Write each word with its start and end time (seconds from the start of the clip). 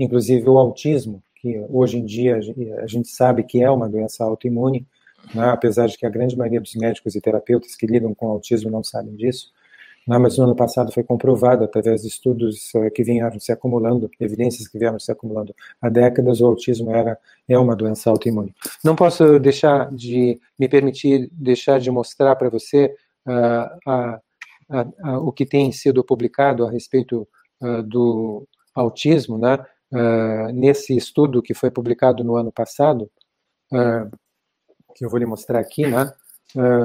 inclusive 0.00 0.48
o 0.48 0.58
autismo, 0.58 1.22
que 1.36 1.62
hoje 1.68 1.98
em 1.98 2.04
dia 2.04 2.40
a 2.78 2.86
gente 2.86 3.08
sabe 3.08 3.42
que 3.44 3.62
é 3.62 3.70
uma 3.70 3.88
doença 3.88 4.24
autoimune, 4.24 4.86
né, 5.34 5.50
apesar 5.50 5.86
de 5.86 5.96
que 5.98 6.06
a 6.06 6.10
grande 6.10 6.36
maioria 6.36 6.60
dos 6.60 6.74
médicos 6.74 7.14
e 7.14 7.20
terapeutas 7.20 7.76
que 7.76 7.86
lidam 7.86 8.14
com 8.14 8.28
autismo 8.28 8.70
não 8.70 8.82
sabem 8.82 9.14
disso. 9.14 9.52
Né, 10.08 10.16
mas 10.16 10.38
no 10.38 10.44
ano 10.44 10.56
passado 10.56 10.90
foi 10.90 11.04
comprovado, 11.04 11.62
através 11.62 12.00
de 12.00 12.08
estudos 12.08 12.72
uh, 12.74 12.90
que 12.90 13.02
vieram 13.02 13.38
se 13.38 13.52
acumulando, 13.52 14.10
evidências 14.18 14.66
que 14.66 14.78
vieram 14.78 14.98
se 14.98 15.12
acumulando 15.12 15.54
há 15.80 15.90
décadas, 15.90 16.40
o 16.40 16.46
autismo 16.46 16.90
era, 16.90 17.18
é 17.46 17.58
uma 17.58 17.76
doença 17.76 18.08
autoimune. 18.08 18.54
Não 18.82 18.96
posso 18.96 19.38
deixar 19.38 19.94
de, 19.94 20.40
me 20.58 20.68
permitir 20.68 21.28
deixar 21.32 21.78
de 21.78 21.90
mostrar 21.90 22.34
para 22.36 22.48
você 22.48 22.94
uh, 23.26 24.18
o 25.22 25.30
que 25.32 25.44
tem 25.44 25.70
sido 25.70 26.02
publicado 26.02 26.64
a 26.64 26.70
respeito 26.70 27.28
uh, 27.60 27.82
do 27.82 28.48
autismo, 28.74 29.36
né? 29.36 29.58
Nesse 30.52 30.96
estudo 30.96 31.42
que 31.42 31.54
foi 31.54 31.70
publicado 31.70 32.22
no 32.22 32.36
ano 32.36 32.52
passado, 32.52 33.10
que 34.94 35.04
eu 35.04 35.10
vou 35.10 35.18
lhe 35.18 35.26
mostrar 35.26 35.58
aqui, 35.58 35.86
né? 35.86 36.12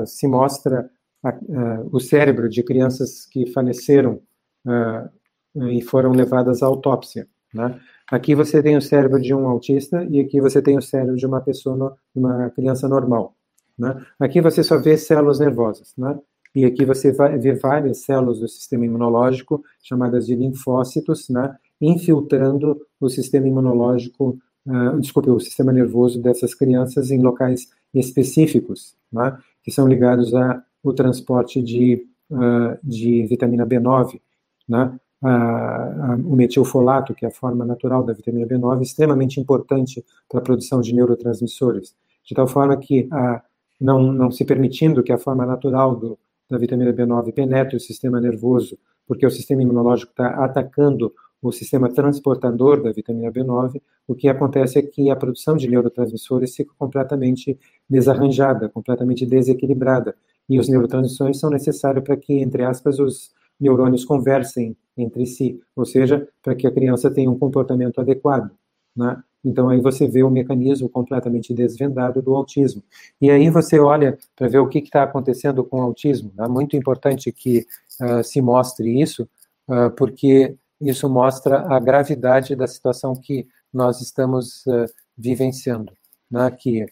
se 0.06 0.28
mostra 0.28 0.90
uh, 1.32 1.90
o 1.92 2.00
cérebro 2.00 2.50
de 2.50 2.64
crianças 2.64 3.26
que 3.26 3.48
faleceram 3.52 4.22
uh, 4.66 5.70
e 5.70 5.82
foram 5.82 6.12
levadas 6.12 6.62
à 6.62 6.68
autópsia. 6.68 7.28
Né? 7.54 7.80
Aqui 8.12 8.36
você 8.36 8.62
tem 8.62 8.78
o 8.78 8.82
cérebro 8.82 9.20
de 9.20 9.34
um 9.34 9.48
autista 9.48 10.06
e 10.10 10.20
aqui 10.20 10.40
você 10.42 10.62
tem 10.62 10.78
o 10.78 10.82
cérebro 10.82 11.16
de 11.16 11.26
uma 11.26 11.42
pessoa, 11.42 11.98
uma 12.14 12.50
criança 12.52 12.88
normal. 12.88 13.36
Né? 13.78 14.06
Aqui 14.20 14.42
você 14.42 14.64
só 14.64 14.78
vê 14.78 14.98
células 14.98 15.40
nervosas, 15.40 15.94
né? 15.98 16.18
E 16.54 16.64
aqui 16.64 16.86
você 16.86 17.12
vai 17.12 17.38
ver 17.38 17.60
várias 17.60 18.06
células 18.06 18.40
do 18.40 18.48
sistema 18.48 18.86
imunológico, 18.86 19.62
chamadas 19.84 20.26
de 20.26 20.36
linfócitos, 20.36 21.28
né? 21.28 21.54
Infiltrando 21.82 22.82
o 23.00 23.10
sistema 23.10 23.48
imunológico, 23.48 24.38
uh, 24.66 25.00
desculpe, 25.00 25.30
o 25.30 25.40
sistema 25.40 25.72
nervoso 25.72 26.22
dessas 26.22 26.54
crianças 26.54 27.12
em 27.12 27.22
locais 27.22 27.70
específicos, 27.94 28.96
né? 29.12 29.38
Que 29.64 29.72
são 29.72 29.88
ligados 29.88 30.34
a 30.34 30.64
o 30.86 30.94
transporte 30.94 31.62
de, 31.62 32.06
uh, 32.30 32.78
de 32.84 33.26
vitamina 33.26 33.66
B9, 33.66 34.22
né? 34.70 34.98
Uh, 35.24 36.32
o 36.32 36.36
metilfolato, 36.36 37.16
que 37.16 37.26
é 37.26 37.30
a 37.30 37.32
forma 37.32 37.66
natural 37.66 38.04
da 38.04 38.14
vitamina 38.14 38.46
B9, 38.46 38.84
extremamente 38.84 39.40
importante 39.40 40.06
para 40.30 40.40
a 40.40 40.44
produção 40.44 40.82
de 40.82 40.94
neurotransmissores, 40.94 41.96
de 42.24 42.36
tal 42.36 42.48
forma 42.48 42.78
que, 42.78 43.10
uh, 43.12 43.42
não, 43.82 44.14
não 44.14 44.30
se 44.30 44.46
permitindo 44.46 45.02
que 45.02 45.12
a 45.12 45.18
forma 45.18 45.44
natural 45.46 45.96
do, 45.96 46.20
da 46.50 46.58
vitamina 46.60 46.94
B9 46.94 47.34
penetre 47.34 47.76
o 47.76 47.80
sistema 47.80 48.22
nervoso, 48.22 48.78
porque 49.08 49.26
o 49.26 49.32
sistema 49.32 49.64
imunológico 49.64 50.12
está 50.12 50.28
atacando 50.44 51.12
o 51.48 51.52
sistema 51.52 51.90
transportador 51.90 52.82
da 52.82 52.92
vitamina 52.92 53.32
B9, 53.32 53.82
o 54.08 54.16
que 54.16 54.28
acontece 54.28 54.80
é 54.80 54.82
que 54.82 55.12
a 55.12 55.16
produção 55.16 55.56
de 55.56 55.68
neurotransmissores 55.68 56.56
fica 56.56 56.74
completamente 56.78 57.60
desarranjada, 57.90 58.68
completamente 58.70 59.26
desequilibrada, 59.26 60.16
e 60.50 60.60
os 60.60 60.68
neurotransmissores 60.68 61.40
são 61.40 61.50
necessários 61.50 62.04
para 62.04 62.18
que, 62.18 62.34
entre 62.34 62.64
aspas, 62.64 63.00
os 63.00 63.32
neurônios 63.60 64.04
conversem 64.04 64.76
entre 64.98 65.26
si, 65.26 65.60
ou 65.76 65.86
seja, 65.86 66.28
para 66.42 66.56
que 66.56 66.66
a 66.66 66.72
criança 66.72 67.12
tenha 67.12 67.30
um 67.30 67.38
comportamento 67.38 68.00
adequado. 68.00 68.52
Né? 68.96 69.22
Então 69.44 69.70
aí 69.70 69.80
você 69.80 70.08
vê 70.08 70.24
o 70.24 70.30
mecanismo 70.30 70.90
completamente 70.90 71.54
desvendado 71.54 72.22
do 72.22 72.36
autismo. 72.36 72.82
E 73.22 73.30
aí 73.30 73.50
você 73.50 73.80
olha 73.80 74.18
para 74.36 74.48
ver 74.48 74.60
o 74.60 74.68
que 74.68 74.80
está 74.80 75.04
acontecendo 75.04 75.64
com 75.64 75.80
o 75.80 75.84
autismo. 75.84 76.32
É 76.40 76.48
muito 76.48 76.76
importante 76.76 77.32
que 77.32 77.66
uh, 78.02 78.24
se 78.24 78.42
mostre 78.42 79.00
isso, 79.02 79.28
uh, 79.68 79.92
porque 79.96 80.56
isso 80.80 81.10
mostra 81.10 81.62
a 81.74 81.80
gravidade 81.80 82.56
da 82.56 82.68
situação 82.68 83.16
que 83.16 83.48
nós 83.74 84.02
estamos 84.02 84.66
uh, 84.68 84.86
vivenciando, 85.18 85.94
né? 86.30 86.52
que 86.52 86.86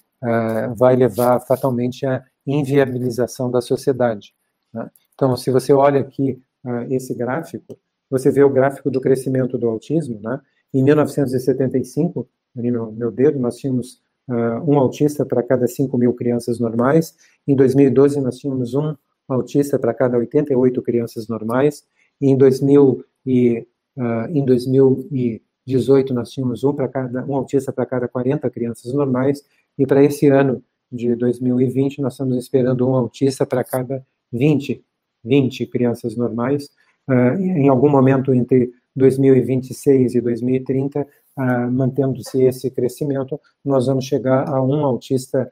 vai 0.78 0.96
levar 0.96 1.42
fatalmente 1.42 2.06
a 2.06 2.24
inviabilização 2.48 3.52
da 3.52 3.60
sociedade. 3.60 4.34
Né? 4.74 4.90
Então, 5.14 5.36
se 5.38 5.52
você 5.52 5.72
olha 5.72 6.02
aqui 6.02 6.42
uh, 6.64 6.94
esse 6.94 7.14
gráfico, 7.14 7.78
você 8.10 8.32
vê 8.32 8.44
o 8.44 8.50
gráfico 8.50 8.90
do 8.90 9.02
crescimento 9.02 9.58
do 9.58 9.68
autismo. 9.68 10.20
Né? 10.22 10.40
Em 10.74 10.84
1975, 10.84 12.28
ali 12.58 12.72
no 12.72 12.92
meu 12.92 13.12
dedo, 13.12 13.40
nós 13.40 13.58
tínhamos 13.58 14.02
uh, 14.28 14.70
um 14.70 14.78
autista 14.78 15.26
para 15.26 15.44
cada 15.44 15.68
5 15.68 15.98
mil 15.98 16.14
crianças 16.14 16.60
normais. 16.60 17.16
Em 17.48 17.56
2012, 17.56 18.20
nós 18.22 18.38
tínhamos 18.38 18.74
um 18.74 18.96
autista 19.28 19.80
para 19.80 19.94
cada 19.94 20.18
88 20.18 20.82
crianças 20.82 21.28
normais. 21.28 21.86
E 22.20 22.28
em, 22.28 22.38
2000 22.38 23.06
e, 23.26 23.66
uh, 23.98 24.30
em 24.30 24.44
2018, 24.46 26.14
nós 26.14 26.32
tínhamos 26.32 26.64
um, 26.64 26.74
para 26.74 26.88
cada, 26.88 27.26
um 27.26 27.36
autista 27.36 27.72
para 27.72 27.86
cada 27.86 28.08
40 28.08 28.50
crianças 28.50 28.94
normais. 28.94 29.44
E 29.78 29.86
para 29.86 30.04
esse 30.04 30.28
ano, 30.28 30.64
de 30.92 31.16
2020, 31.16 32.02
nós 32.02 32.14
estamos 32.14 32.38
esperando 32.38 32.88
um 32.88 32.96
autista 32.96 33.46
para 33.46 33.64
cada 33.64 34.06
20, 34.32 34.84
20 35.24 35.66
crianças 35.68 36.16
normais. 36.16 36.70
Uh, 37.10 37.36
em 37.38 37.68
algum 37.68 37.90
momento 37.90 38.34
entre 38.34 38.72
2026 38.96 40.16
e 40.16 40.22
2030, 40.22 41.02
uh, 41.02 41.06
ah, 41.36 41.68
mantendo-se 41.70 42.44
esse 42.44 42.70
crescimento, 42.70 43.40
nós 43.66 43.88
vamos 43.88 44.06
chegar 44.06 44.48
a 44.48 44.62
um 44.62 44.86
autista 44.86 45.52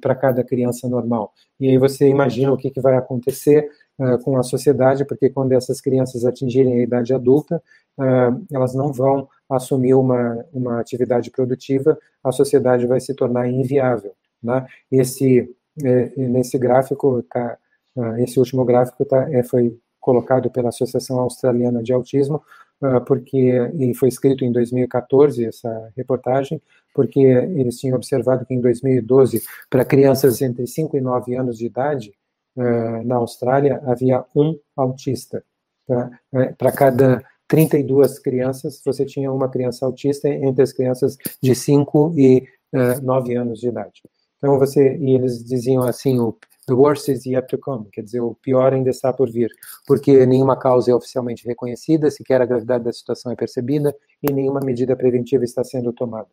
para 0.00 0.16
cada 0.16 0.42
criança 0.42 0.88
normal. 0.88 1.32
E 1.60 1.68
aí 1.68 1.78
você 1.78 2.08
imagina 2.08 2.52
o 2.52 2.56
que, 2.56 2.68
que 2.68 2.80
vai 2.80 2.96
acontecer 2.96 3.70
com 4.22 4.36
a 4.36 4.42
sociedade, 4.42 5.04
porque 5.04 5.30
quando 5.30 5.52
essas 5.52 5.80
crianças 5.80 6.24
atingirem 6.24 6.80
a 6.80 6.82
idade 6.82 7.14
adulta, 7.14 7.62
elas 8.50 8.74
não 8.74 8.92
vão 8.92 9.28
assumir 9.48 9.94
uma, 9.94 10.44
uma 10.52 10.80
atividade 10.80 11.30
produtiva, 11.30 11.98
a 12.24 12.32
sociedade 12.32 12.86
vai 12.86 13.00
se 13.00 13.14
tornar 13.14 13.48
inviável. 13.48 14.12
Né? 14.42 14.66
Esse, 14.90 15.54
é, 15.82 16.12
nesse 16.16 16.58
gráfico, 16.58 17.22
tá, 17.24 17.58
ah, 17.96 18.20
esse 18.20 18.38
último 18.38 18.64
gráfico 18.64 19.04
tá, 19.04 19.30
é, 19.32 19.42
foi 19.42 19.78
colocado 20.00 20.50
pela 20.50 20.70
Associação 20.70 21.18
Australiana 21.20 21.82
de 21.82 21.92
Autismo, 21.92 22.42
porque 23.06 23.70
e 23.78 23.94
foi 23.94 24.08
escrito 24.08 24.44
em 24.44 24.50
2014 24.50 25.46
essa 25.46 25.92
reportagem, 25.96 26.60
porque 26.92 27.20
eles 27.20 27.78
tinham 27.78 27.94
observado 27.94 28.44
que 28.44 28.52
em 28.52 28.60
2012, 28.60 29.40
para 29.70 29.84
crianças 29.84 30.42
entre 30.42 30.66
5 30.66 30.96
e 30.96 31.00
9 31.00 31.36
anos 31.36 31.56
de 31.56 31.66
idade, 31.66 32.12
uh, 32.56 33.04
na 33.04 33.16
Austrália, 33.16 33.82
havia 33.86 34.24
um 34.34 34.58
autista. 34.76 35.44
Para 35.86 36.54
tá? 36.56 36.72
cada 36.72 37.24
32 37.48 38.18
crianças, 38.18 38.80
você 38.84 39.04
tinha 39.04 39.30
uma 39.30 39.48
criança 39.48 39.84
autista 39.84 40.28
entre 40.28 40.62
as 40.62 40.72
crianças 40.72 41.16
de 41.42 41.54
5 41.54 42.14
e 42.16 42.48
uh, 42.72 43.02
9 43.02 43.36
anos 43.36 43.60
de 43.60 43.68
idade. 43.68 44.02
Então 44.38 44.58
você 44.58 44.96
e 44.96 45.14
eles 45.14 45.44
diziam 45.44 45.84
assim 45.84 46.18
o 46.18 46.36
the 46.66 46.74
worst 46.74 47.08
is 47.08 47.26
yet 47.26 47.46
to 47.48 47.58
come, 47.58 47.88
quer 47.92 48.02
dizer 48.02 48.20
o 48.20 48.34
pior 48.34 48.72
ainda 48.72 48.90
está 48.90 49.12
por 49.12 49.30
vir, 49.30 49.50
porque 49.86 50.24
nenhuma 50.26 50.56
causa 50.56 50.90
é 50.90 50.94
oficialmente 50.94 51.46
reconhecida, 51.46 52.10
sequer 52.10 52.40
a 52.40 52.46
gravidade 52.46 52.84
da 52.84 52.92
situação 52.92 53.30
é 53.30 53.36
percebida 53.36 53.94
e 54.22 54.32
nenhuma 54.32 54.60
medida 54.60 54.96
preventiva 54.96 55.44
está 55.44 55.62
sendo 55.62 55.92
tomada. 55.92 56.28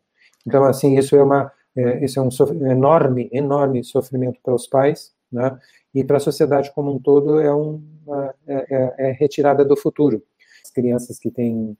Então 0.46 0.64
assim 0.64 0.98
isso 0.98 1.14
é 1.14 1.22
uma 1.22 1.52
é, 1.76 2.04
isso 2.04 2.18
é 2.18 2.22
um 2.22 2.66
enorme 2.66 3.28
enorme 3.32 3.84
sofrimento 3.84 4.40
para 4.42 4.54
os 4.54 4.66
pais, 4.66 5.12
né? 5.30 5.56
E 5.94 6.04
para 6.04 6.18
a 6.18 6.20
sociedade 6.20 6.72
como 6.74 6.94
um 6.94 6.98
todo 6.98 7.40
é 7.40 7.52
uma 7.52 8.34
é, 8.46 8.74
é, 8.74 8.94
é 9.08 9.12
retirada 9.12 9.64
do 9.64 9.76
futuro. 9.76 10.22
As 10.64 10.70
crianças 10.70 11.18
que 11.18 11.30
têm 11.30 11.76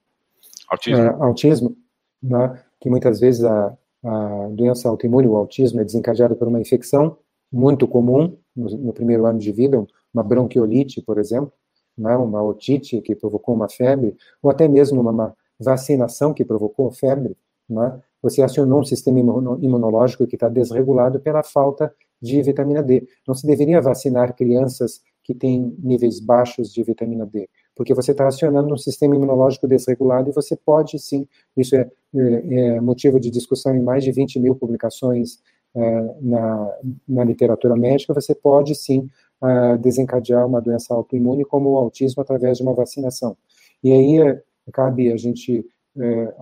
autismo, 0.69 1.05
é, 1.05 1.09
autismo 1.21 1.77
né? 2.23 2.63
que 2.81 2.91
muitas 2.91 3.21
vezes 3.21 3.45
a 3.45 3.77
a 4.05 4.49
doença 4.51 4.89
autoimune, 4.89 5.27
o 5.27 5.37
autismo, 5.37 5.81
é 5.81 5.85
desencadeado 5.85 6.35
por 6.35 6.49
uma 6.49 6.61
infecção 6.61 7.19
muito 7.53 7.87
comum 7.87 8.37
no, 8.57 8.71
no 8.71 8.93
primeiro 8.93 9.27
ano 9.27 9.39
de 9.39 9.53
vida, 9.53 9.85
uma 10.13 10.23
bronquiolite, 10.23 11.03
por 11.03 11.19
exemplo, 11.19 11.53
né, 11.97 12.17
uma 12.17 12.43
otite 12.43 13.01
que 13.01 13.15
provocou 13.15 13.55
uma 13.55 13.69
febre, 13.69 14.17
ou 14.43 14.51
até 14.51 14.67
mesmo 14.67 15.01
uma, 15.01 15.11
uma 15.11 15.37
vacinação 15.59 16.33
que 16.33 16.45
provocou 16.45 16.91
febre. 16.91 17.37
Né, 17.69 18.01
você 18.23 18.43
acionou 18.43 18.81
um 18.81 18.85
sistema 18.85 19.19
imunológico 19.19 20.27
que 20.27 20.37
está 20.37 20.49
desregulado 20.49 21.21
pela 21.21 21.43
falta 21.43 21.95
de 22.21 22.43
vitamina 22.43 22.83
D. 22.83 23.07
Não 23.27 23.35
se 23.35 23.47
deveria 23.47 23.81
vacinar 23.81 24.35
crianças 24.35 25.01
que 25.23 25.35
têm 25.35 25.75
níveis 25.79 26.21
baixos 26.21 26.73
de 26.73 26.83
vitamina 26.83 27.27
D 27.27 27.49
porque 27.81 27.95
você 27.95 28.11
está 28.11 28.29
acionando 28.29 28.75
um 28.75 28.77
sistema 28.77 29.17
imunológico 29.17 29.67
desregulado 29.67 30.29
e 30.29 30.35
você 30.35 30.55
pode 30.55 30.99
sim, 30.99 31.27
isso 31.57 31.75
é, 31.75 31.91
é, 32.15 32.55
é 32.55 32.81
motivo 32.83 33.19
de 33.19 33.31
discussão 33.31 33.75
em 33.75 33.81
mais 33.81 34.05
de 34.05 34.13
20 34.13 34.39
mil 34.39 34.55
publicações 34.55 35.39
é, 35.75 36.15
na, 36.21 36.79
na 37.09 37.25
literatura 37.25 37.75
médica, 37.75 38.13
você 38.13 38.35
pode 38.35 38.75
sim 38.75 39.09
é, 39.43 39.79
desencadear 39.79 40.47
uma 40.47 40.61
doença 40.61 40.93
autoimune 40.93 41.43
como 41.43 41.71
o 41.71 41.77
autismo 41.79 42.21
através 42.21 42.59
de 42.59 42.63
uma 42.63 42.75
vacinação. 42.75 43.35
E 43.83 43.93
aí 43.93 44.19
é, 44.21 44.43
cabe 44.75 45.11
a 45.11 45.17
gente 45.17 45.65
é, 45.99 46.35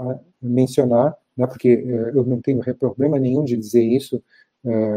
mencionar, 0.43 1.17
né, 1.37 1.47
porque 1.47 1.69
eu 1.69 2.25
não 2.25 2.41
tenho 2.41 2.61
problema 2.75 3.17
nenhum 3.17 3.45
de 3.45 3.57
dizer 3.57 3.85
isso, 3.85 4.21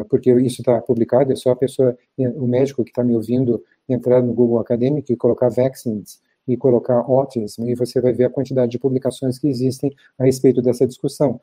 porque 0.10 0.32
isso 0.42 0.62
está 0.62 0.82
publicado, 0.82 1.32
é 1.32 1.36
só 1.36 1.52
a 1.52 1.56
pessoa, 1.56 1.98
o 2.18 2.48
médico 2.48 2.84
que 2.84 2.92
está 2.92 3.04
me 3.04 3.16
ouvindo 3.16 3.64
entrar 3.88 4.22
no 4.22 4.34
Google 4.34 4.60
Academic 4.60 5.12
e 5.12 5.16
colocar 5.16 5.50
vaccines 5.50 6.20
e 6.48 6.58
colocar 6.58 6.96
autism 6.96 7.68
e 7.68 7.76
você 7.76 8.02
vai 8.02 8.14
ver 8.14 8.26
a 8.26 8.30
quantidade 8.30 8.72
de 8.72 8.80
publicações 8.80 9.38
que 9.38 9.48
existem 9.48 9.96
a 10.18 10.26
respeito 10.26 10.62
dessa 10.62 10.88
discussão. 10.88 11.40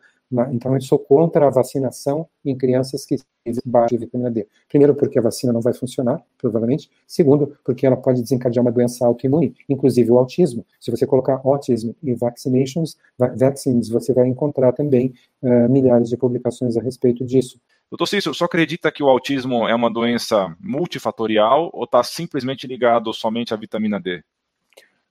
Então, 0.52 0.74
eu 0.74 0.80
sou 0.82 0.98
contra 0.98 1.46
a 1.46 1.50
vacinação 1.50 2.28
em 2.44 2.54
crianças 2.54 3.06
que 3.06 3.16
têm 3.42 3.54
baixa 3.64 3.96
vitamina 3.96 4.30
D. 4.30 4.46
Primeiro, 4.68 4.94
porque 4.94 5.18
a 5.18 5.22
vacina 5.22 5.54
não 5.54 5.62
vai 5.62 5.72
funcionar, 5.72 6.22
provavelmente. 6.36 6.90
Segundo, 7.06 7.56
porque 7.64 7.86
ela 7.86 7.96
pode 7.96 8.20
desencadear 8.20 8.62
uma 8.62 8.70
doença 8.70 9.06
autoimune, 9.06 9.54
inclusive 9.66 10.10
o 10.10 10.18
autismo. 10.18 10.66
Se 10.78 10.90
você 10.90 11.06
colocar 11.06 11.40
autism 11.42 11.92
e 12.02 12.12
vaccinations, 12.12 12.98
vaccines, 13.18 13.88
você 13.88 14.12
vai 14.12 14.28
encontrar 14.28 14.72
também 14.72 15.14
uh, 15.42 15.66
milhares 15.70 16.10
de 16.10 16.16
publicações 16.18 16.76
a 16.76 16.82
respeito 16.82 17.24
disso. 17.24 17.58
Doutor 17.90 18.06
Cícero, 18.06 18.34
só 18.34 18.44
acredita 18.44 18.92
que 18.92 19.02
o 19.02 19.08
autismo 19.08 19.66
é 19.66 19.74
uma 19.74 19.90
doença 19.90 20.54
multifatorial 20.60 21.70
ou 21.72 21.84
está 21.84 22.02
simplesmente 22.04 22.66
ligado 22.66 23.12
somente 23.14 23.54
à 23.54 23.56
vitamina 23.56 23.98
D? 23.98 24.22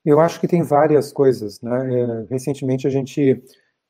Eu 0.06 0.20
acho 0.20 0.40
que 0.40 0.48
tem 0.48 0.62
várias 0.62 1.12
coisas. 1.12 1.60
Né? 1.60 2.00
É, 2.00 2.26
recentemente 2.30 2.86
a 2.86 2.90
gente 2.90 3.44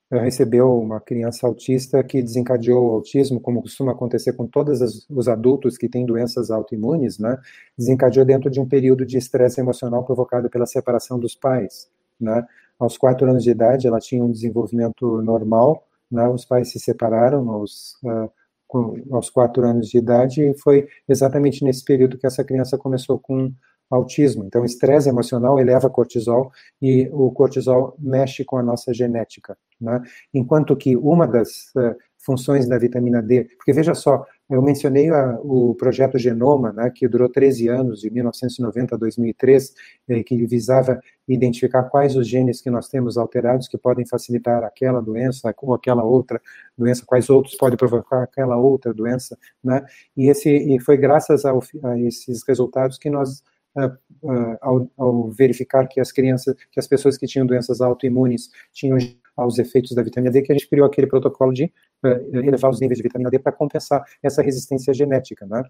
é, 0.09 0.19
recebeu 0.19 0.79
uma 0.79 1.01
criança 1.01 1.45
autista 1.45 2.01
que 2.01 2.23
desencadeou 2.23 2.87
o 2.87 2.91
autismo, 2.93 3.41
como 3.41 3.61
costuma 3.61 3.91
acontecer 3.91 4.31
com 4.33 4.47
todos 4.47 5.05
os 5.09 5.27
adultos 5.27 5.77
que 5.77 5.89
têm 5.89 6.05
doenças 6.05 6.49
autoimunes, 6.49 7.19
né? 7.19 7.37
desencadeou 7.77 8.25
dentro 8.25 8.49
de 8.49 8.61
um 8.61 8.65
período 8.65 9.05
de 9.05 9.17
estresse 9.17 9.59
emocional 9.59 10.05
provocado 10.05 10.49
pela 10.49 10.65
separação 10.65 11.19
dos 11.19 11.35
pais. 11.35 11.89
Né? 12.17 12.47
Aos 12.79 12.97
quatro 12.97 13.29
anos 13.29 13.43
de 13.43 13.51
idade, 13.51 13.85
ela 13.85 13.99
tinha 13.99 14.23
um 14.23 14.31
desenvolvimento 14.31 15.21
normal, 15.21 15.85
né? 16.09 16.25
os 16.29 16.45
pais 16.45 16.71
se 16.71 16.79
separaram 16.79 17.49
aos, 17.51 17.97
uh, 18.01 18.31
com, 18.67 19.01
aos 19.11 19.29
quatro 19.29 19.65
anos 19.65 19.87
de 19.89 19.97
idade, 19.97 20.41
e 20.43 20.57
foi 20.57 20.87
exatamente 21.07 21.63
nesse 21.63 21.83
período 21.83 22.17
que 22.17 22.27
essa 22.27 22.43
criança 22.43 22.77
começou 22.77 23.17
com 23.17 23.51
autismo. 23.89 24.43
Então, 24.45 24.65
estresse 24.65 25.09
emocional 25.09 25.59
eleva 25.59 25.89
cortisol 25.89 26.51
e 26.81 27.09
o 27.11 27.31
cortisol 27.31 27.95
mexe 27.97 28.43
com 28.43 28.57
a 28.57 28.63
nossa 28.63 28.93
genética. 28.93 29.57
Né? 29.79 30.01
Enquanto 30.33 30.75
que 30.75 30.97
uma 30.97 31.25
das 31.25 31.69
uh, 31.75 31.95
funções 32.17 32.67
da 32.67 32.77
vitamina 32.77 33.21
D, 33.21 33.45
porque 33.55 33.71
veja 33.71 33.93
só, 33.95 34.25
eu 34.49 34.61
mencionei 34.61 35.09
a, 35.09 35.39
o 35.41 35.75
projeto 35.75 36.17
Genoma, 36.17 36.73
né, 36.73 36.91
que 36.93 37.07
durou 37.07 37.29
13 37.29 37.67
anos, 37.69 38.01
de 38.01 38.09
1990 38.09 38.95
a 38.95 38.97
2003, 38.97 39.73
eh, 40.09 40.23
que 40.23 40.45
visava 40.45 40.99
identificar 41.27 41.83
quais 41.83 42.15
os 42.15 42.27
genes 42.27 42.61
que 42.61 42.69
nós 42.69 42.87
temos 42.87 43.17
alterados 43.17 43.67
que 43.67 43.77
podem 43.77 44.05
facilitar 44.05 44.63
aquela 44.63 45.01
doença 45.01 45.53
ou 45.61 45.73
aquela 45.73 46.03
outra 46.03 46.41
doença, 46.77 47.03
quais 47.05 47.29
outros 47.29 47.55
podem 47.55 47.77
provocar 47.77 48.23
aquela 48.23 48.55
outra 48.55 48.93
doença, 48.93 49.37
né? 49.63 49.85
E 50.15 50.29
esse 50.29 50.49
e 50.49 50.79
foi 50.79 50.97
graças 50.97 51.45
ao, 51.45 51.61
a 51.83 51.99
esses 51.99 52.43
resultados 52.47 52.97
que 52.97 53.09
nós 53.09 53.43
uh, 53.75 53.87
uh, 54.23 54.57
ao, 54.61 54.91
ao, 54.97 55.29
verificar 55.29 55.87
que 55.87 55.99
as 55.99 56.11
crianças, 56.11 56.55
que 56.71 56.79
as 56.79 56.87
pessoas 56.87 57.17
que 57.17 57.27
tinham 57.27 57.45
doenças 57.45 57.81
autoimunes 57.81 58.49
tinham 58.71 58.97
aos 59.35 59.59
efeitos 59.59 59.91
da 59.91 60.01
vitamina 60.01 60.31
D, 60.31 60.41
que 60.41 60.51
a 60.51 60.55
gente 60.55 60.67
criou 60.67 60.87
aquele 60.87 61.07
protocolo 61.07 61.53
de 61.53 61.65
uh, 62.05 62.37
elevar 62.37 62.71
os 62.71 62.79
níveis 62.79 62.97
de 62.97 63.03
vitamina 63.03 63.29
D 63.29 63.37
para 63.37 63.51
compensar 63.51 64.03
essa 64.23 64.41
resistência 64.41 64.93
genética, 64.93 65.45
né? 65.45 65.63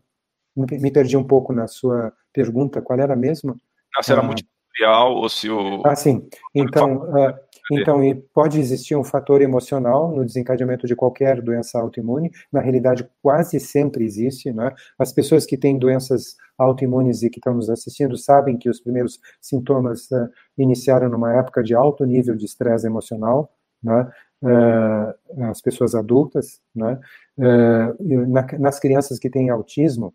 Me 0.55 0.89
perdi 0.89 1.15
um 1.15 1.23
pouco 1.23 1.53
na 1.53 1.67
sua 1.67 2.11
pergunta, 2.33 2.81
qual 2.81 2.99
era 2.99 3.13
a 3.13 3.15
mesma? 3.15 3.55
Não, 3.95 4.01
se 4.01 4.11
multifatorial 4.77 5.15
ou 5.15 5.29
se 5.29 5.49
o... 5.49 5.81
Ah, 5.85 5.95
sim. 5.95 6.27
Então, 6.53 7.07
então, 7.71 7.99
pode 8.33 8.59
existir 8.59 8.95
um 8.95 9.03
fator 9.03 9.41
emocional 9.41 10.09
no 10.15 10.23
desencadeamento 10.25 10.87
de 10.87 10.95
qualquer 10.95 11.41
doença 11.41 11.79
autoimune. 11.79 12.31
Na 12.51 12.61
realidade, 12.61 13.07
quase 13.21 13.59
sempre 13.59 14.05
existe. 14.05 14.53
Né? 14.53 14.73
As 14.97 15.11
pessoas 15.11 15.45
que 15.45 15.57
têm 15.57 15.77
doenças 15.77 16.37
autoimunes 16.57 17.23
e 17.23 17.29
que 17.29 17.39
estão 17.39 17.53
nos 17.53 17.69
assistindo 17.69 18.17
sabem 18.17 18.57
que 18.57 18.69
os 18.69 18.79
primeiros 18.79 19.19
sintomas 19.41 20.09
uh, 20.11 20.29
iniciaram 20.57 21.09
numa 21.09 21.35
época 21.35 21.61
de 21.61 21.75
alto 21.75 22.05
nível 22.05 22.35
de 22.35 22.45
estresse 22.45 22.87
emocional. 22.87 23.51
Né? 23.83 24.09
Uh, 24.41 25.43
as 25.49 25.61
pessoas 25.61 25.93
adultas. 25.93 26.61
Né? 26.73 26.97
Uh, 27.37 28.27
na, 28.29 28.47
nas 28.59 28.79
crianças 28.79 29.19
que 29.19 29.29
têm 29.29 29.49
autismo, 29.49 30.13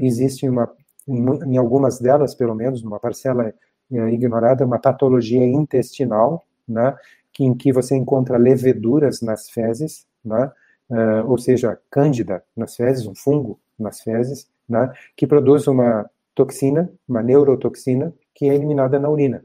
existe 0.00 0.48
uma, 0.48 0.68
em, 1.06 1.24
em 1.52 1.56
algumas 1.56 2.00
delas, 2.00 2.34
pelo 2.34 2.56
menos, 2.56 2.82
numa 2.82 2.98
parcela 2.98 3.54
ignorada, 3.90 4.64
uma 4.64 4.78
patologia 4.78 5.44
intestinal 5.44 6.44
né, 6.68 6.96
em 7.38 7.54
que 7.54 7.72
você 7.72 7.96
encontra 7.96 8.36
leveduras 8.36 9.22
nas 9.22 9.50
fezes, 9.50 10.06
né, 10.24 10.52
uh, 10.90 11.26
ou 11.26 11.38
seja, 11.38 11.78
cândida 11.90 12.42
nas 12.56 12.76
fezes, 12.76 13.06
um 13.06 13.14
fungo 13.14 13.58
nas 13.78 14.00
fezes, 14.00 14.48
né, 14.68 14.92
que 15.16 15.26
produz 15.26 15.66
uma 15.66 16.08
toxina, 16.34 16.92
uma 17.08 17.22
neurotoxina, 17.22 18.12
que 18.34 18.48
é 18.48 18.54
eliminada 18.54 18.98
na 18.98 19.08
urina. 19.08 19.42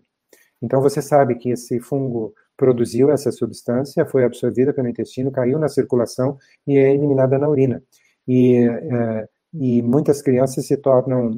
Então 0.61 0.81
você 0.81 1.01
sabe 1.01 1.35
que 1.35 1.49
esse 1.49 1.79
fungo 1.79 2.33
produziu 2.57 3.11
essa 3.11 3.31
substância, 3.31 4.05
foi 4.05 4.23
absorvida 4.23 4.73
pelo 4.73 4.87
intestino, 4.87 5.31
caiu 5.31 5.59
na 5.59 5.67
circulação 5.67 6.37
e 6.65 6.77
é 6.77 6.93
eliminada 6.93 7.37
na 7.37 7.49
urina. 7.49 7.83
E, 8.27 8.65
e 9.53 9.81
muitas 9.81 10.21
crianças 10.21 10.65
se 10.65 10.77
tornam, 10.77 11.31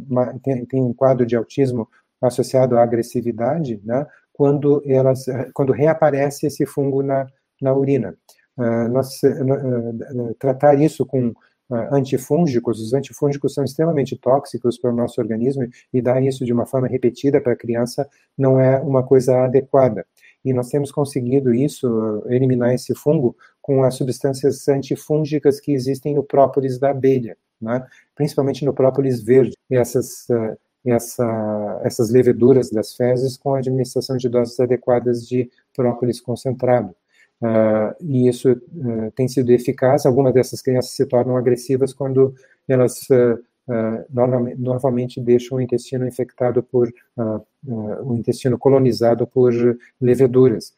têm 0.44 0.82
um 0.82 0.94
quadro 0.94 1.26
de 1.26 1.36
autismo 1.36 1.90
associado 2.22 2.78
à 2.78 2.84
agressividade, 2.84 3.82
né, 3.84 4.06
quando, 4.34 4.82
elas, 4.86 5.26
quando 5.54 5.74
reaparece 5.74 6.48
esse 6.48 6.66
fungo 6.66 7.02
na, 7.02 7.28
na 7.62 7.74
urina. 7.74 8.16
Uh, 8.58 8.88
nós, 8.90 9.22
uh, 9.24 10.36
tratar 10.40 10.76
isso 10.76 11.06
com 11.06 11.34
antifúngicos, 11.92 12.80
os 12.80 12.94
antifúngicos 12.94 13.54
são 13.54 13.64
extremamente 13.64 14.16
tóxicos 14.16 14.78
para 14.78 14.92
o 14.92 14.96
nosso 14.96 15.20
organismo 15.20 15.68
e 15.94 16.02
dar 16.02 16.24
isso 16.24 16.46
de 16.46 16.54
uma 16.54 16.66
forma 16.66 16.88
repetida 16.88 17.42
para 17.42 17.54
a 17.54 17.58
criança 17.58 18.08
não 18.38 18.60
é 18.60 18.80
uma 18.80 19.04
coisa 19.04 19.44
adequada. 19.44 20.06
E 20.46 20.54
nós 20.54 20.70
temos 20.70 20.92
conseguido 20.92 21.54
isso, 21.54 22.24
eliminar 22.28 22.74
esse 22.74 22.96
fungo, 22.96 23.36
com 23.62 23.84
as 23.84 23.96
substâncias 23.96 24.66
antifúngicas 24.70 25.60
que 25.60 25.74
existem 25.74 26.16
no 26.16 26.24
própolis 26.24 26.80
da 26.80 26.92
abelha, 26.92 27.36
né? 27.60 27.86
principalmente 28.16 28.64
no 28.64 28.74
própolis 28.74 29.22
verde. 29.22 29.52
E 29.70 29.76
essas 29.76 30.26
essa, 30.92 31.82
essas 31.84 32.10
leveduras 32.10 32.70
das 32.70 32.96
fezes 32.96 33.38
com 33.38 33.54
a 33.54 33.60
administração 33.60 34.18
de 34.18 34.30
doses 34.30 34.60
adequadas 34.60 35.28
de 35.28 35.50
própolis 35.76 36.22
concentrado. 36.22 36.96
Uh, 37.42 37.94
e 38.02 38.28
isso 38.28 38.52
uh, 38.52 39.12
tem 39.16 39.28
sido 39.28 39.52
eficaz. 39.52 40.06
Algumas 40.06 40.34
dessas 40.34 40.62
crianças 40.62 40.92
se 40.92 41.06
tornam 41.06 41.38
agressivas 41.38 41.94
quando 41.94 42.34
elas 42.68 43.02
uh, 43.10 43.44
normalmente, 44.10 45.20
deixam 45.20 45.58
o 45.58 45.62
intestino 45.62 46.08
infectado 46.08 46.64
por 46.64 46.90
o 48.02 48.16
intestino 48.16 48.58
colonizado 48.58 49.28
por 49.28 49.52
leveduras. 50.00 50.74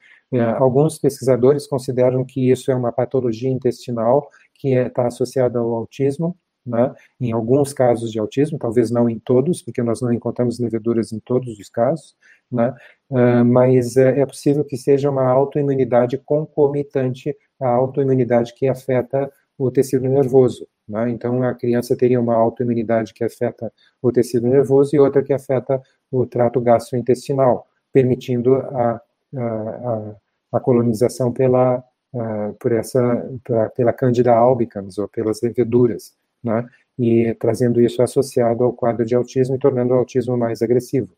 alguns 0.58 0.98
pesquisadores 0.98 1.68
consideram 1.68 2.26
que 2.26 2.50
isso 2.50 2.72
é 2.72 2.76
uma 2.76 2.92
patologia 2.92 3.52
intestinal 3.52 4.28
que 4.56 4.74
está 4.74 5.04
é, 5.04 5.06
associada 5.06 5.60
ao 5.60 5.76
autismo 5.76 6.36
né, 6.70 6.94
em 7.20 7.32
alguns 7.32 7.74
casos 7.74 8.12
de 8.12 8.20
autismo, 8.20 8.60
talvez 8.60 8.92
não 8.92 9.10
em 9.10 9.18
todos, 9.18 9.62
porque 9.62 9.82
nós 9.82 10.02
não 10.02 10.14
encontramos 10.14 10.60
leveduras 10.60 11.12
em 11.12 11.20
todos 11.20 11.58
os 11.58 11.68
casos, 11.68 12.16
né, 12.52 12.74
uh, 13.10 13.44
mas 13.44 13.98
é, 13.98 14.20
é, 14.20 14.26
possível 14.26 14.64
que 14.64 14.78
seja 14.78 15.10
uma 15.10 15.28
autoimunidade 15.28 16.18
concomitante 16.20 17.36
à 17.60 17.68
autoimunidade 17.68 18.54
que 18.54 18.68
afeta 18.68 19.32
o 19.58 19.72
tecido 19.72 20.08
nervoso. 20.08 20.68
Né, 20.88 21.10
então, 21.10 21.42
a 21.44 21.54
criança 21.56 21.98
teria 21.98 22.20
uma 22.20 22.36
autoimunidade 22.36 23.14
que 23.14 23.24
afeta 23.24 23.74
o 24.02 24.12
tecido 24.12 24.48
nervoso 24.48 24.96
e 24.96 25.00
outra 25.00 25.24
que 25.24 25.34
afeta 25.34 25.82
o 26.12 26.26
trato 26.26 26.62
gastrointestinal, 26.62 27.68
permitindo 27.92 28.56
a, 28.56 29.02
a, 29.36 30.16
a 30.54 30.60
colonização 30.60 31.32
pela, 31.32 31.84
uh, 32.14 32.54
por 32.60 32.72
essa, 32.72 33.28
pela 33.76 33.94
Candida 33.94 34.34
albicans, 34.34 34.98
ou 34.98 35.08
pelas 35.08 35.42
leveduras 35.42 36.18
né? 36.44 36.68
e 37.00 37.34
trazendo 37.36 37.82
isso 37.82 38.02
associado 38.02 38.64
ao 38.64 38.74
quadro 38.74 39.06
de 39.06 39.16
autismo 39.16 39.56
e 39.56 39.60
tornando 39.60 39.94
o 39.94 39.98
autismo 39.98 40.38
mais 40.38 40.62
agressivo. 40.62 41.16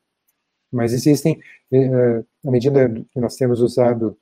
Mas 0.72 0.94
existem, 0.94 1.42
uh, 1.74 2.26
à 2.48 2.52
medida 2.52 2.88
que 3.12 3.20
nós 3.20 3.36
temos 3.36 3.60
usado 3.62 4.16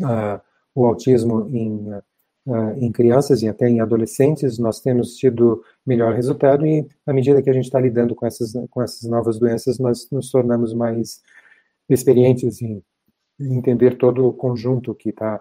uh, 0.00 0.40
o 0.74 0.86
autismo 0.86 1.46
em, 1.50 1.92
uh, 1.92 2.72
em 2.78 2.90
crianças 2.90 3.42
e 3.42 3.48
até 3.48 3.68
em 3.68 3.80
adolescentes, 3.80 4.58
nós 4.58 4.80
temos 4.80 5.14
tido 5.14 5.62
melhor 5.86 6.14
resultado 6.14 6.66
e 6.66 6.88
à 7.06 7.12
medida 7.12 7.42
que 7.42 7.50
a 7.50 7.52
gente 7.52 7.66
está 7.66 7.78
lidando 7.78 8.14
com 8.14 8.26
essas, 8.26 8.52
com 8.70 8.82
essas 8.82 9.08
novas 9.08 9.38
doenças, 9.38 9.78
nós 9.78 10.08
nos 10.10 10.30
tornamos 10.30 10.72
mais 10.72 11.20
experientes 11.88 12.62
em 12.62 12.82
entender 13.38 13.96
todo 13.98 14.26
o 14.26 14.32
conjunto 14.32 14.94
que 14.94 15.10
está 15.10 15.40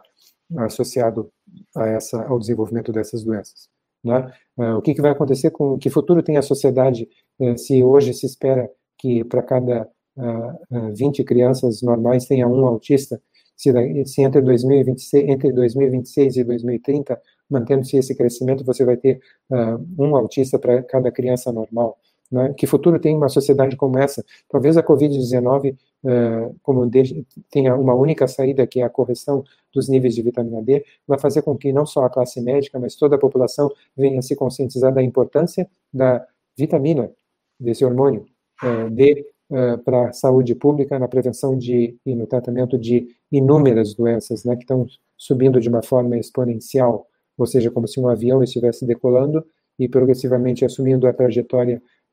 associado 0.57 1.31
a 1.75 1.87
essa, 1.87 2.21
ao 2.23 2.37
desenvolvimento 2.37 2.91
dessas 2.91 3.23
doenças. 3.23 3.69
Né? 4.03 4.31
É, 4.59 4.73
o 4.73 4.81
que, 4.81 4.93
que 4.93 5.01
vai 5.01 5.11
acontecer 5.11 5.51
com 5.51 5.77
que 5.77 5.89
futuro 5.89 6.23
tem 6.23 6.37
a 6.37 6.41
sociedade 6.41 7.07
é, 7.39 7.57
se 7.57 7.83
hoje 7.83 8.13
se 8.13 8.25
espera 8.25 8.69
que 8.97 9.23
para 9.23 9.43
cada 9.43 9.87
20 10.95 11.23
crianças 11.23 11.83
normais 11.83 12.25
tenha 12.25 12.47
um 12.47 12.65
autista, 12.65 13.21
se, 13.55 13.71
se 14.05 14.23
entre, 14.23 14.41
2026, 14.41 15.29
entre 15.29 15.51
2026 15.51 16.37
e 16.37 16.43
2030, 16.43 17.21
mantendo-se 17.47 17.97
esse 17.97 18.15
crescimento, 18.15 18.65
você 18.65 18.83
vai 18.83 18.97
ter 18.97 19.19
um 19.95 20.15
autista 20.15 20.57
para 20.57 20.81
cada 20.81 21.11
criança 21.11 21.51
normal. 21.51 21.99
Né? 22.31 22.53
Que 22.57 22.67
futuro 22.67 22.99
tem 22.99 23.15
uma 23.15 23.29
sociedade 23.29 23.75
como 23.75 23.97
essa? 23.97 24.23
Talvez 24.49 24.77
a 24.77 24.83
Covid-19 24.83 25.75
como 26.61 26.89
tenha 27.49 27.75
uma 27.75 27.93
única 27.93 28.27
saída, 28.27 28.65
que 28.67 28.79
é 28.79 28.83
a 28.83 28.89
correção 28.89 29.43
dos 29.73 29.89
níveis 29.89 30.15
de 30.15 30.21
vitamina 30.21 30.61
D, 30.61 30.85
vai 31.07 31.19
fazer 31.19 31.41
com 31.41 31.57
que 31.57 31.73
não 31.73 31.85
só 31.85 32.05
a 32.05 32.09
classe 32.09 32.39
médica, 32.41 32.79
mas 32.79 32.95
toda 32.95 33.15
a 33.15 33.19
população 33.19 33.69
venha 33.95 34.21
se 34.21 34.35
conscientizar 34.35 34.93
da 34.93 35.01
importância 35.01 35.67
da 35.93 36.25
vitamina, 36.57 37.11
desse 37.59 37.83
hormônio 37.83 38.25
D, 38.91 39.25
para 39.83 40.09
a 40.09 40.13
saúde 40.13 40.53
pública, 40.55 40.99
na 40.99 41.07
prevenção 41.07 41.57
de, 41.57 41.97
e 42.05 42.15
no 42.15 42.27
tratamento 42.27 42.77
de 42.77 43.07
inúmeras 43.31 43.93
doenças 43.93 44.43
né, 44.43 44.55
que 44.55 44.63
estão 44.63 44.85
subindo 45.17 45.59
de 45.59 45.69
uma 45.69 45.81
forma 45.81 46.17
exponencial, 46.17 47.07
ou 47.37 47.45
seja, 47.45 47.71
como 47.71 47.87
se 47.87 47.99
um 47.99 48.07
avião 48.07 48.43
estivesse 48.43 48.85
decolando 48.85 49.45
e 49.79 49.87
progressivamente 49.87 50.65
assumindo 50.65 51.07
a 51.07 51.13
trajetória 51.13 51.81